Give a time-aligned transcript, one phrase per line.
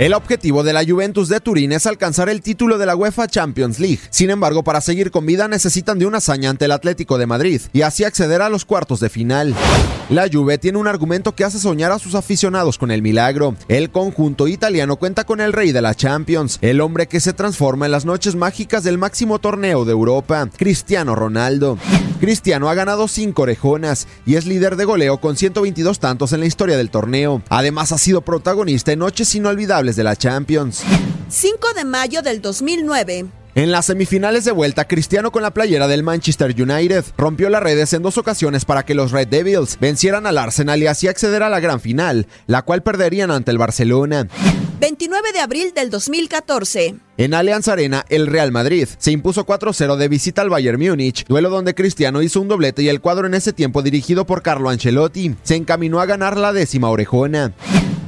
[0.00, 3.78] El objetivo de la Juventus de Turín es alcanzar el título de la UEFA Champions
[3.78, 4.00] League.
[4.08, 7.60] Sin embargo, para seguir con vida necesitan de una hazaña ante el Atlético de Madrid
[7.74, 9.54] y así acceder a los cuartos de final.
[10.08, 13.56] La Juve tiene un argumento que hace soñar a sus aficionados con el milagro.
[13.68, 17.84] El conjunto italiano cuenta con el rey de la Champions, el hombre que se transforma
[17.84, 21.76] en las noches mágicas del máximo torneo de Europa, Cristiano Ronaldo.
[22.20, 26.46] Cristiano ha ganado cinco orejonas y es líder de goleo con 122 tantos en la
[26.46, 27.42] historia del torneo.
[27.48, 30.82] Además ha sido protagonista en noches inolvidables de la Champions.
[31.30, 33.26] 5 de mayo del 2009.
[33.54, 37.92] En las semifinales de vuelta, Cristiano con la playera del Manchester United rompió las redes
[37.94, 41.48] en dos ocasiones para que los Red Devils vencieran al Arsenal y así acceder a
[41.48, 44.28] la gran final, la cual perderían ante el Barcelona.
[44.80, 46.94] 29 de abril del 2014.
[47.18, 51.50] En Allianz Arena, el Real Madrid se impuso 4-0 de visita al Bayern Múnich, duelo
[51.50, 55.34] donde Cristiano hizo un doblete y el cuadro en ese tiempo dirigido por Carlo Ancelotti
[55.42, 57.52] se encaminó a ganar la décima orejona.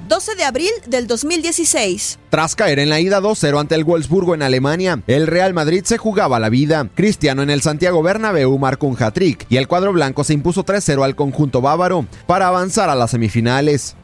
[0.08, 2.18] 12 de abril del 2016.
[2.30, 5.98] Tras caer en la ida 2-0 ante el Wolfsburgo en Alemania, el Real Madrid se
[5.98, 6.88] jugaba la vida.
[6.94, 11.04] Cristiano en el Santiago Bernabéu marcó un hat-trick y el cuadro blanco se impuso 3-0
[11.04, 13.94] al conjunto bávaro para avanzar a las semifinales.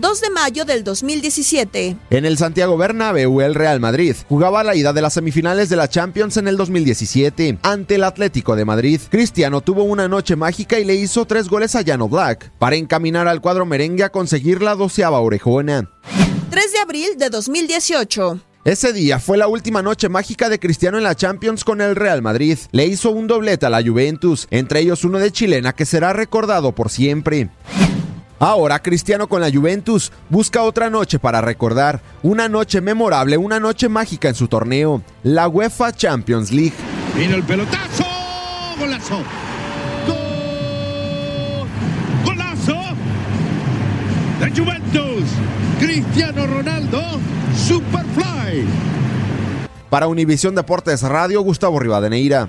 [0.00, 1.96] 2 de mayo del 2017.
[2.10, 5.88] En el Santiago Bernabéu, el Real Madrid jugaba la ida de las semifinales de la
[5.88, 9.00] Champions en el 2017 ante el Atlético de Madrid.
[9.10, 13.26] Cristiano tuvo una noche mágica y le hizo tres goles a Llano Black para encaminar
[13.26, 15.90] al cuadro merengue a conseguir la doceava orejona.
[16.50, 18.40] 3 de abril de 2018.
[18.64, 22.22] Ese día fue la última noche mágica de Cristiano en la Champions con el Real
[22.22, 22.58] Madrid.
[22.70, 26.72] Le hizo un doblete a la Juventus, entre ellos uno de chilena que será recordado
[26.72, 27.50] por siempre.
[28.40, 33.88] Ahora Cristiano con la Juventus busca otra noche para recordar, una noche memorable, una noche
[33.88, 36.74] mágica en su torneo, la UEFA Champions League.
[37.16, 38.04] Viene el pelotazo,
[38.78, 39.16] golazo.
[40.06, 41.68] Gol,
[42.24, 42.76] golazo
[44.38, 45.24] de Juventus.
[45.80, 47.02] Cristiano Ronaldo,
[47.56, 48.66] Superfly.
[49.90, 52.48] Para Univisión Deportes Radio, Gustavo Rivadeneira.